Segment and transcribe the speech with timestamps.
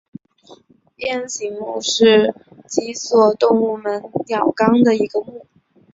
[0.97, 2.33] 雁形目是
[2.67, 5.45] 脊索动物门鸟纲的一个目。